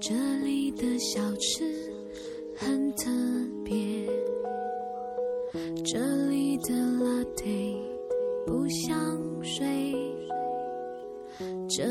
[0.00, 1.64] 这里的小吃
[2.54, 3.10] 很特
[3.64, 3.74] 别，
[5.82, 5.98] 这
[6.28, 7.76] 里的 latte
[8.46, 8.94] 不想
[9.42, 9.94] 睡，
[11.68, 11.86] 这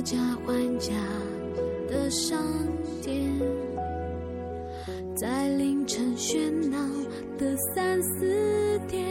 [0.00, 0.94] 讨价还价
[1.86, 2.42] 的商
[3.02, 3.30] 店，
[5.14, 6.78] 在凌晨喧闹
[7.36, 9.09] 的三四点。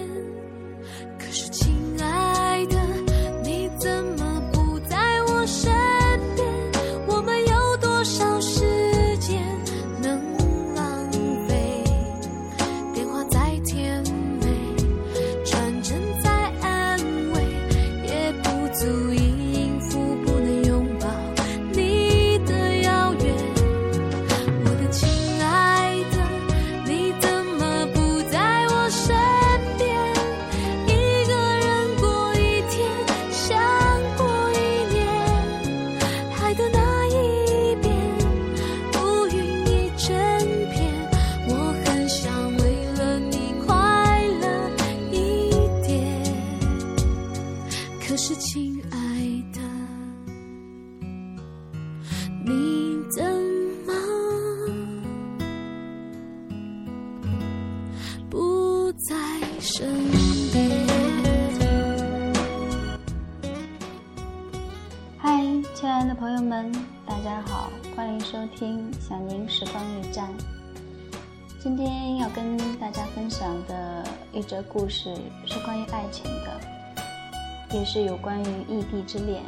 [71.62, 75.14] 今天要跟大家分享的一则故事
[75.46, 79.44] 是关于爱情的，也是有关于异地之恋。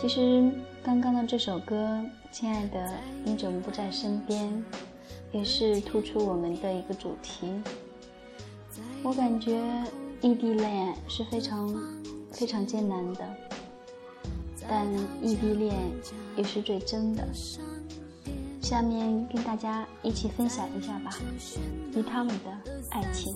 [0.00, 0.50] 其实
[0.82, 2.00] 刚刚的这首歌
[2.32, 2.90] 《亲爱的，
[3.22, 4.48] 你怎么不在身边》，
[5.30, 7.52] 也是突出我们的一个主题。
[9.02, 9.60] 我感觉
[10.22, 11.68] 异地恋是非常
[12.32, 13.28] 非常艰难的。
[14.66, 14.86] 但
[15.22, 15.74] 异地恋
[16.34, 17.22] 也是最真的。
[18.66, 21.16] 下面跟大家一起分享一下吧，
[21.94, 22.50] 与他们的
[22.90, 23.32] 爱情。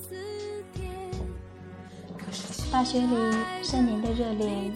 [2.73, 3.15] 大学里
[3.63, 4.73] 三年的热恋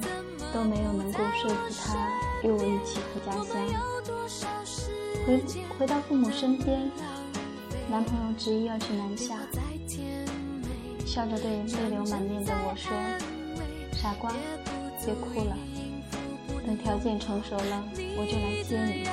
[0.53, 2.09] 都没有能够说服他
[2.45, 3.45] 与我一起回家乡。
[5.27, 5.43] 回
[5.77, 6.89] 回到父母身边，
[7.91, 9.37] 男朋友执意要去南下，
[11.05, 12.93] 笑着对泪流满面的我说
[13.99, 14.33] ：“傻瓜，
[15.05, 15.57] 别哭了。”
[16.65, 19.05] 等条件成熟了，我就来接你。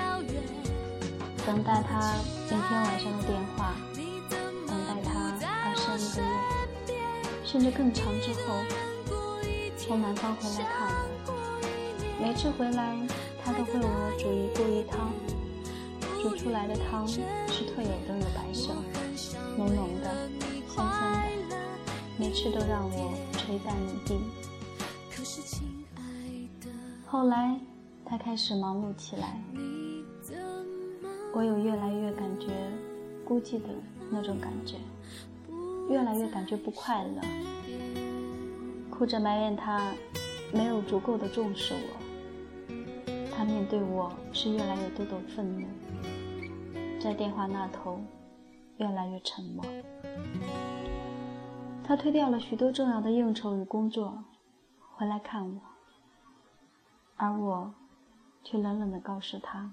[1.46, 2.16] 等待他
[2.50, 3.74] 每天晚上的电话，
[4.68, 5.34] 等待他
[5.66, 6.22] 二十一个
[6.94, 6.96] 月，
[7.44, 8.40] 甚至更长之后，
[9.78, 10.88] 从南方回来看
[11.26, 11.30] 我。
[12.22, 12.96] 每次回来，
[13.44, 15.12] 他都会为我煮一锅鱼汤，
[16.22, 17.20] 煮出来的汤是
[17.66, 18.76] 特有的乳白色，
[19.58, 20.30] 浓浓的，
[20.68, 21.12] 香香
[21.50, 21.58] 的，
[22.18, 24.20] 每次都让我垂涎欲滴。
[27.08, 27.60] 后来，
[28.06, 29.42] 他开始忙碌起来，
[31.34, 32.48] 我有越来越感觉
[33.26, 33.70] 孤寂的
[34.10, 34.76] 那种感觉，
[35.90, 37.22] 越来越感觉不快乐，
[38.90, 39.94] 哭着埋怨他
[40.54, 42.74] 没有足够的重视我，
[43.34, 45.66] 他面对我是越来越多的愤怒，
[47.00, 48.02] 在电话那头
[48.78, 49.64] 越来越沉默，
[51.84, 54.26] 他推掉了许多重要的应酬与工作，
[54.96, 55.62] 回来看我。
[57.16, 57.74] 而我，
[58.44, 59.72] 却冷冷地告诉他：“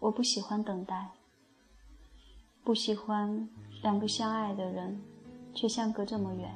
[0.00, 1.08] 我不喜欢等待，
[2.64, 3.48] 不喜欢
[3.82, 5.00] 两个相爱的人
[5.52, 6.54] 却相隔这么远。”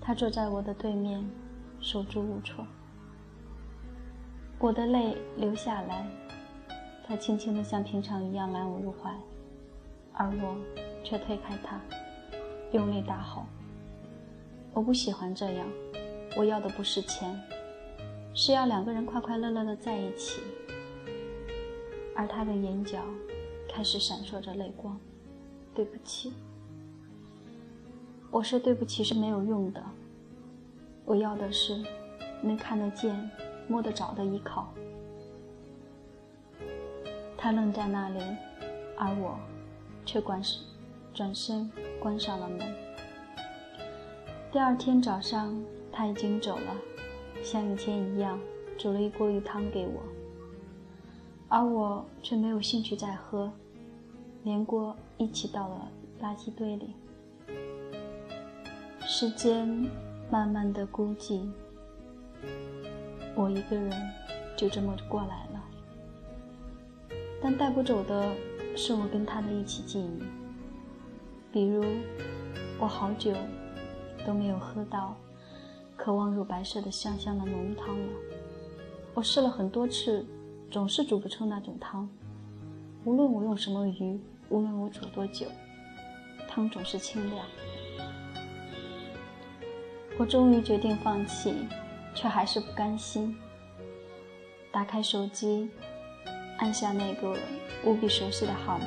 [0.00, 1.24] 他坐在我的对面，
[1.80, 2.66] 手足无措。
[4.58, 6.06] 我的泪流下来，
[7.06, 9.14] 他轻轻地像平常一样揽我入怀，
[10.12, 10.56] 而我
[11.04, 11.80] 却推开他，
[12.72, 13.46] 用力大吼
[14.74, 15.66] ：“我不喜欢这样。”
[16.36, 17.40] 我要的不是钱，
[18.34, 20.42] 是要两个人快快乐乐的在一起。
[22.18, 22.98] 而他的眼角
[23.68, 24.98] 开始闪烁着泪光。
[25.72, 26.32] 对不起，
[28.28, 29.80] 我说对不起是没有用的。
[31.04, 31.80] 我要的是
[32.42, 33.30] 能看得见、
[33.68, 34.74] 摸得着的依靠。
[37.36, 38.18] 他愣在那里，
[38.96, 39.38] 而我
[40.04, 40.42] 却关
[41.14, 41.70] 转身
[42.00, 42.74] 关上了门。
[44.50, 45.56] 第二天早上。
[45.90, 46.76] 他已经走了，
[47.42, 48.38] 像以前一样
[48.78, 50.00] 煮了一锅鱼汤给我，
[51.48, 53.50] 而我却没有兴趣再喝，
[54.44, 55.88] 连锅一起倒了
[56.20, 56.94] 垃圾堆里。
[59.00, 59.66] 时间
[60.30, 61.48] 慢慢的孤寂，
[63.34, 63.90] 我一个人
[64.56, 65.64] 就这么过来了。
[67.40, 68.30] 但带不走的
[68.76, 70.22] 是我跟他的一起记忆，
[71.50, 71.82] 比如
[72.78, 73.32] 我好久
[74.26, 75.16] 都没有喝到
[75.96, 78.08] 渴望乳白色的香香的浓汤了。
[79.14, 80.26] 我试了很多次，
[80.70, 82.08] 总是煮不出那种汤。
[83.04, 84.20] 无论我用什么鱼，
[84.50, 85.46] 无论我煮多久，
[86.48, 87.46] 汤总是清凉。
[90.18, 91.54] 我终于决定放弃，
[92.14, 93.36] 却还是不甘心。
[94.70, 95.70] 打开手机，
[96.58, 97.36] 按下那个
[97.84, 98.86] 无比熟悉的号码。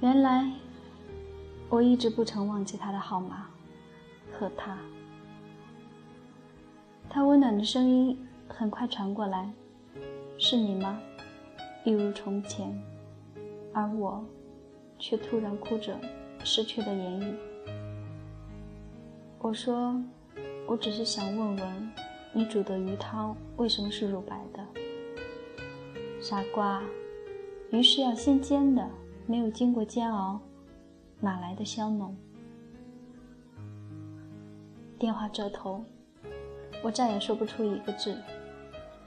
[0.00, 0.48] 原来，
[1.68, 3.46] 我一直不曾忘记他的号码
[4.30, 4.78] 和他。
[7.08, 9.52] 他温暖的声音很快传过来
[10.38, 11.00] ：“是你吗？”
[11.84, 12.76] 一如从前，
[13.72, 14.24] 而我
[14.98, 15.96] 却突然哭着
[16.42, 17.34] 失去了言语。
[19.38, 20.02] 我说
[20.66, 21.92] ：“我只是想问问，
[22.32, 24.66] 你煮的鱼汤为什么是乳白的？”
[26.20, 26.82] 傻瓜，
[27.70, 28.88] 鱼是要先煎的，
[29.26, 30.40] 没有经过煎熬，
[31.20, 32.16] 哪来的香浓？
[34.98, 35.84] 电话这头，
[36.82, 38.16] 我再也说不出一个字，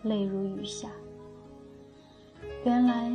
[0.03, 0.89] 泪如雨下。
[2.63, 3.11] 原来，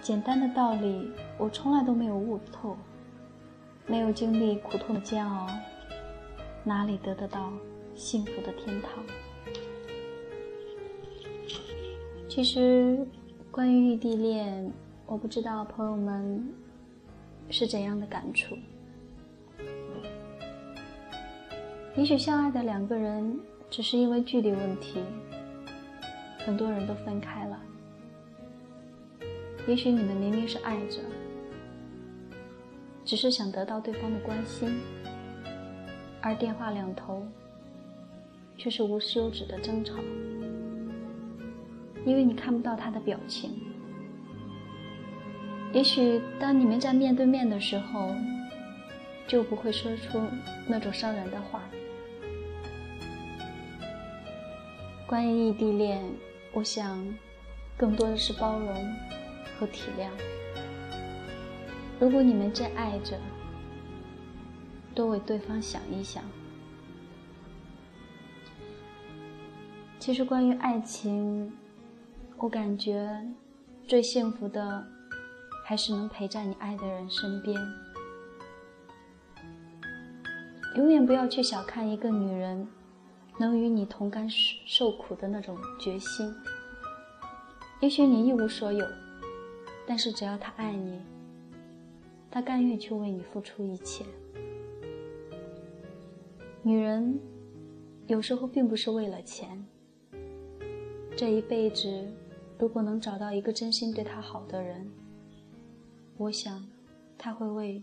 [0.00, 2.76] 简单的道理我从来都没有悟透，
[3.86, 5.46] 没有经历苦痛的煎熬。
[6.64, 7.52] 哪里得得到
[7.94, 9.04] 幸福的天堂？
[12.28, 13.06] 其实，
[13.50, 14.70] 关于异地恋，
[15.06, 16.46] 我不知道朋友们
[17.50, 18.56] 是怎样的感触。
[21.96, 23.40] 也许相爱的两个人，
[23.70, 25.00] 只是因为距离问题，
[26.48, 27.60] 很多人都分开了。
[29.66, 30.98] 也许你们明明是爱着，
[33.04, 34.80] 只是想得到对方的关心。
[36.22, 37.22] 而电话两头
[38.56, 39.96] 却是无休止的争吵，
[42.06, 43.50] 因为你看不到他的表情。
[45.74, 48.08] 也许当你们在面对面的时候，
[49.26, 50.18] 就不会说出
[50.66, 51.60] 那种伤人的话。
[55.06, 56.02] 关于异地恋，
[56.52, 57.04] 我想
[57.76, 58.96] 更多的是包容
[59.58, 60.08] 和体谅。
[62.00, 63.18] 如果你们真爱着，
[64.94, 66.22] 多为对方想一想。
[69.98, 71.52] 其实，关于爱情，
[72.38, 73.10] 我感觉
[73.86, 74.86] 最幸福的
[75.64, 77.54] 还是能陪在你爱的人身边。
[80.76, 82.66] 永远不要去小看一个女人
[83.38, 86.34] 能与你同甘受苦的那种决心。
[87.80, 88.84] 也许你一无所有，
[89.86, 91.00] 但是只要他爱你，
[92.30, 94.04] 他甘愿去为你付出一切。
[96.62, 97.18] 女人
[98.08, 99.64] 有时候并不是为了钱。
[101.16, 102.12] 这一辈子，
[102.58, 104.90] 如果能找到一个真心对她好的人，
[106.16, 106.68] 我想，
[107.16, 107.82] 他会为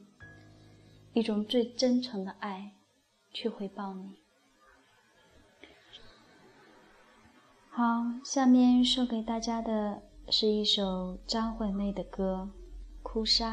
[1.13, 2.73] 一种最真诚的爱
[3.31, 4.24] 去回报你。
[7.77, 12.47] 好，下面送给大家的是一首张惠妹的歌
[13.03, 13.51] 《哭砂》。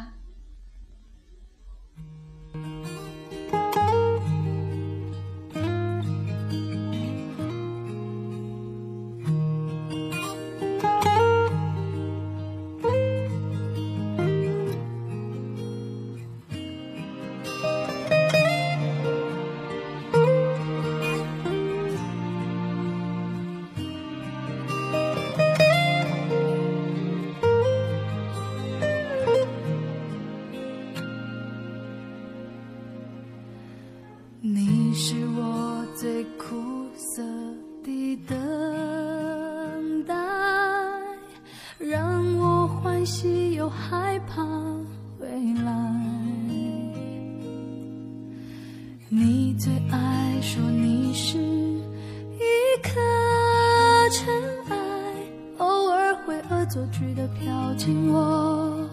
[56.50, 58.88] 恶作剧的飘进我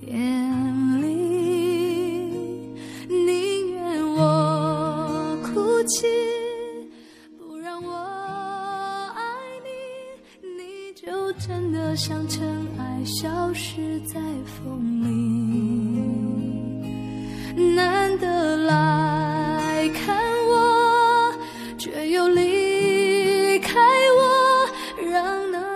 [0.00, 1.08] 眼里，
[3.08, 6.06] 宁愿我哭泣，
[7.38, 9.22] 不让我爱
[9.62, 9.68] 你，
[10.48, 14.99] 你就真的像尘埃消失在风里。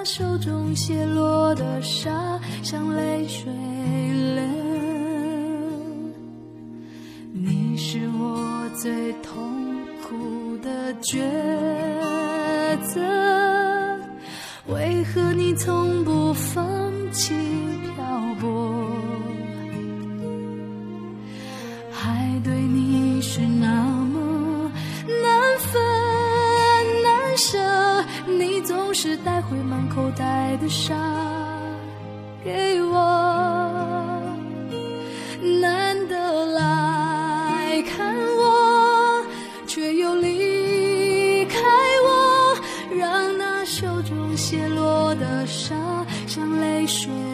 [0.05, 3.51] 手中泻落的沙像泪水
[4.35, 4.43] 流。
[7.33, 9.41] 你是我最痛
[10.03, 10.45] 苦。
[10.65, 11.21] 的抉
[12.83, 13.01] 择，
[14.69, 16.65] 为何你从不放
[29.07, 30.95] 是带回满口袋的沙
[32.43, 32.97] 给我，
[35.61, 39.23] 难得来看我，
[39.67, 41.61] 却又离开
[42.03, 42.57] 我，
[42.99, 45.77] 让那手中泄落的沙
[46.27, 47.34] 像泪水。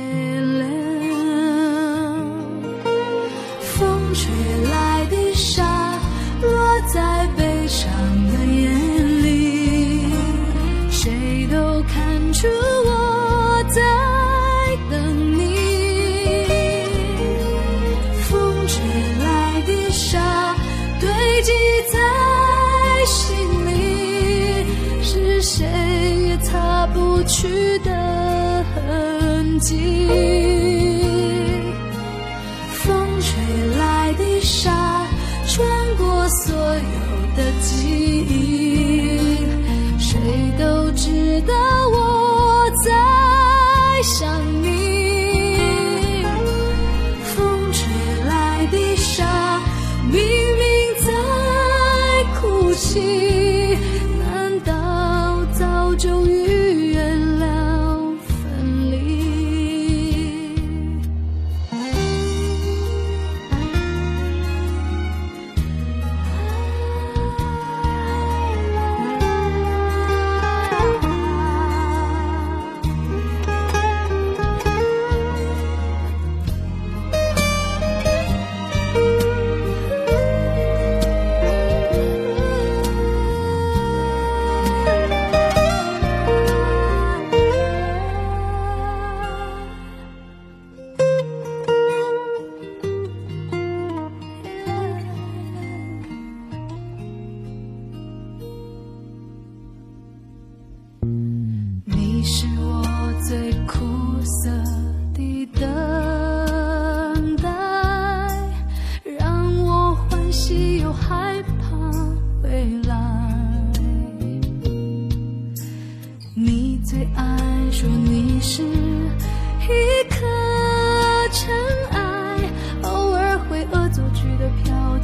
[36.30, 38.89] 所有的记忆，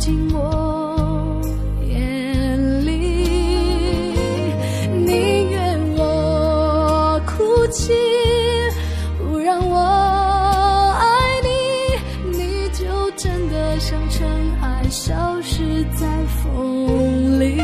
[0.06, 1.40] 进我
[1.82, 2.92] 眼里，
[5.04, 7.92] 宁愿我哭泣，
[9.18, 11.02] 不让我爱
[11.42, 12.84] 你，你就
[13.16, 14.28] 真的像尘
[14.62, 17.56] 埃，消失在风里。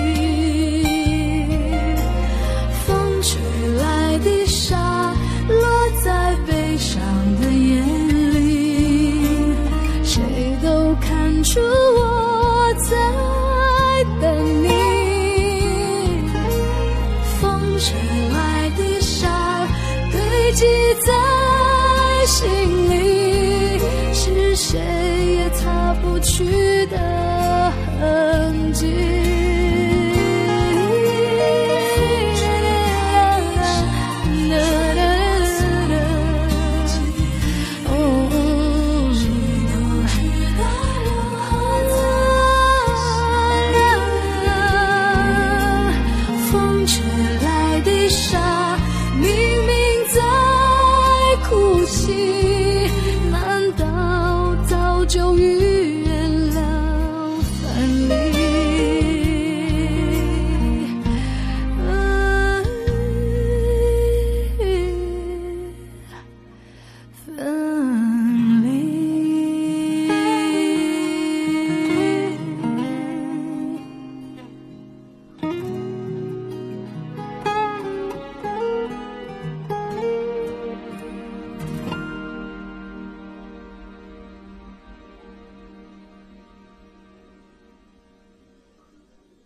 [2.85, 3.41] 风吹
[3.81, 5.15] 来的沙，
[5.49, 5.65] 落
[6.03, 7.01] 在悲伤
[7.41, 7.87] 的眼
[8.35, 9.55] 里，
[10.03, 10.21] 谁
[10.61, 11.61] 都看出。